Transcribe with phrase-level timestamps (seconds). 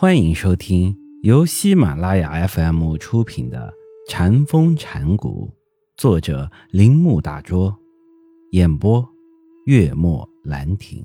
[0.00, 3.74] 欢迎收听由喜马拉雅 FM 出品的
[4.08, 5.50] 《禅风禅谷，
[5.96, 7.76] 作者铃木大拙，
[8.52, 9.04] 演播
[9.66, 11.04] 月末兰亭。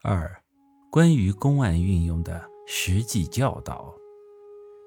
[0.00, 0.34] 二、
[0.90, 3.94] 关于公案运用的实际教导。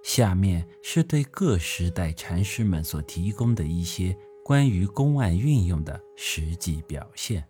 [0.03, 7.47] 下面是对各时代禅师们所提供的一些关于公案运用的实际表现。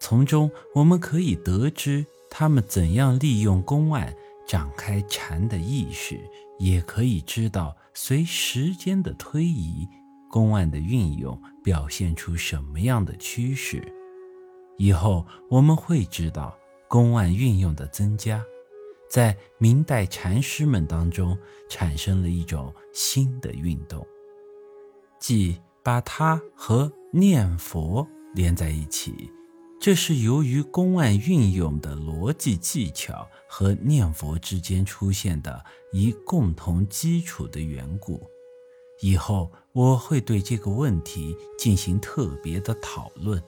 [0.00, 4.12] 从中我们可以得知他们怎样利用公案
[4.48, 6.18] 展开禅的意识，
[6.58, 9.86] 也可以知道随时间的推移，
[10.30, 13.80] 公案的运用表现出什么样的趋势。
[14.78, 16.56] 以后我们会知道，
[16.88, 18.42] 公案运用的增加，
[19.10, 21.36] 在明代禅师们当中
[21.68, 24.04] 产生了一种新的运动，
[25.20, 29.30] 即把它和念佛连在一起。
[29.80, 38.20] 这是由于公案运用的逻辑技巧和念佛之间出现的一共同基础的缘故。
[39.00, 43.42] 以后我会对这个问题进行特别的讨论。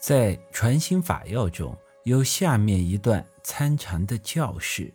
[0.00, 4.92] 在《传心法要》中有下面一段参禅的教示：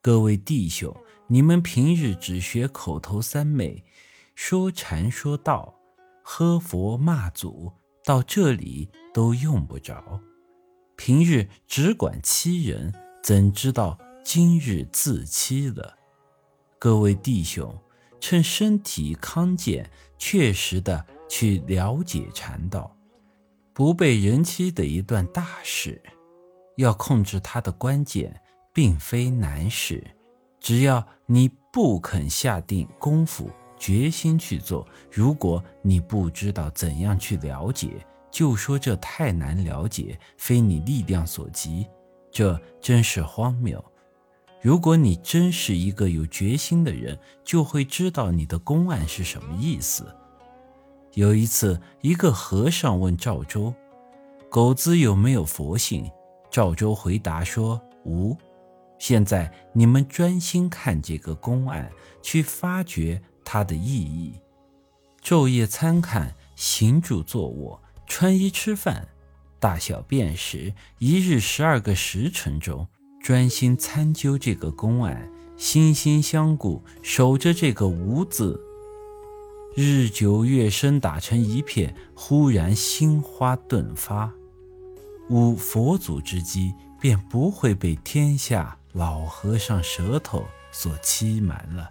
[0.00, 0.96] 各位弟兄，
[1.26, 3.82] 你们平日只学口头三昧，
[4.36, 5.74] 说禅说道，
[6.22, 7.72] 喝佛骂祖。
[8.04, 10.20] 到这里都用不着，
[10.96, 15.96] 平日只管欺人，怎知道今日自欺了？
[16.80, 17.78] 各位弟兄，
[18.20, 22.96] 趁身体康健，确实的去了解禅道，
[23.72, 26.02] 不被人欺的一段大事。
[26.76, 28.40] 要控制它的关键，
[28.72, 30.02] 并非难事，
[30.58, 33.48] 只要你不肯下定功夫。
[33.82, 34.86] 决心去做。
[35.10, 41.88] 如果你不知道怎样去了解，就说这太难了解，非你力量所及，
[42.30, 43.84] 这真是荒谬。
[44.60, 50.06] 如果你真是一个有决心的人，就会知道你的公案是什么意思。
[51.14, 53.74] 有一次，一个和尚问赵州
[54.48, 56.08] ：“狗子有没有佛性？”
[56.52, 58.36] 赵州回答说：“无。”
[59.00, 61.90] 现在你们专心看这个公案，
[62.22, 63.20] 去发掘。
[63.44, 64.34] 它的意义：
[65.22, 69.08] 昼夜参看，行住坐卧，穿衣吃饭，
[69.58, 72.86] 大小便时，一日十二个时辰中，
[73.22, 78.60] 专心参究这个公案，心心相顾，守着这个无字，
[79.76, 84.32] 日久月深，打成一片，忽然心花顿发，
[85.28, 91.90] 无佛祖之机，便不会被天下老和尚舌头所欺瞒了。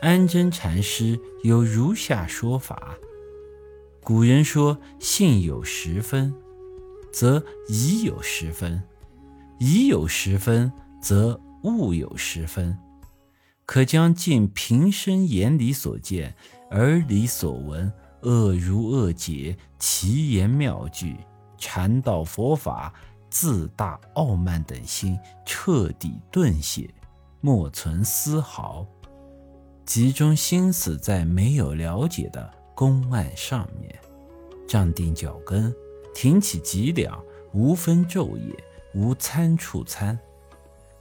[0.00, 2.96] 安真禅师有如下说法：
[4.00, 6.32] 古人说“信有十分，
[7.12, 8.80] 则疑有十分；
[9.58, 10.72] 已有十分，
[11.02, 12.78] 则悟有十分。
[13.66, 16.32] 可将尽平生眼里所见、
[16.70, 17.92] 耳里所闻，
[18.22, 21.16] 恶如恶解，奇言妙句，
[21.58, 22.94] 禅道佛法，
[23.30, 26.88] 自大傲慢等心彻底顿歇，
[27.40, 28.86] 莫存丝毫。”
[29.88, 33.98] 集中心思在没有了解的公案上面，
[34.68, 35.74] 站定脚跟，
[36.14, 37.18] 挺起脊梁，
[37.54, 38.54] 无分昼夜，
[38.92, 40.18] 无参处参，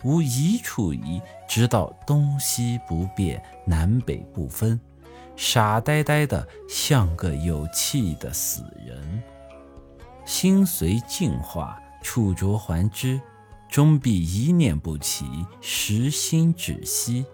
[0.06, 4.80] 无一处疑，直到东西不变，南北不分，
[5.36, 9.22] 傻呆呆的像个有气的死人。
[10.24, 13.20] 心随境化，触着还之，
[13.70, 15.26] 终必一念不起，
[15.60, 17.26] 实心止息。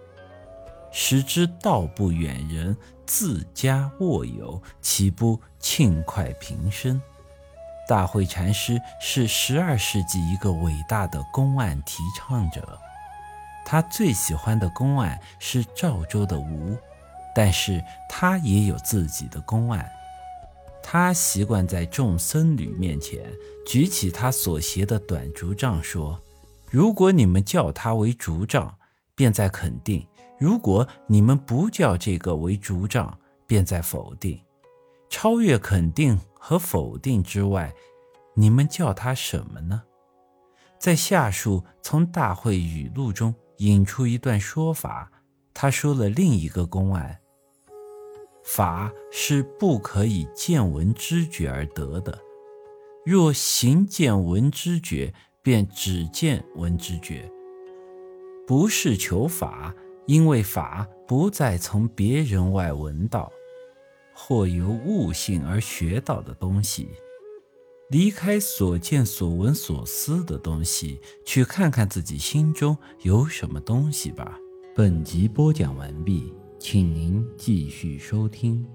[0.94, 7.02] 使之道不远人，自家卧有，岂不庆快平生？
[7.90, 12.80] 大慧禅师是十二世纪一个伟大的公案提倡者，
[13.66, 16.78] 他最喜欢的公案是赵州的吴，
[17.36, 19.92] 但是他也有自己的公案。
[20.82, 23.20] 他习惯在众僧侣面前
[23.66, 26.20] 举起他所携的短竹杖，说
[26.70, 28.76] ：“如果你们叫他为竹杖，
[29.16, 30.06] 便在肯定。”
[30.40, 34.40] 如果你们不叫这个为主障，便在否定。
[35.10, 37.74] 超越肯定和否定之外，
[38.34, 39.84] 你们叫它什么呢？
[40.80, 45.12] 在下述从大会语录中引出一段说法，
[45.54, 47.20] 他说了另一个公案：
[48.44, 52.20] 法是不可以见闻知觉而得的，
[53.06, 57.32] 若行见闻知觉，便只见闻知觉，
[58.48, 59.74] 不是求法。
[60.06, 63.32] 因为法不再从别人外闻到，
[64.14, 66.90] 或由悟性而学到的东西，
[67.90, 74.38] 离开所见所闻所思的东西，去看看自己心中有什么东西吧。
[74.76, 78.66] 本集播讲完毕，请您继续收听。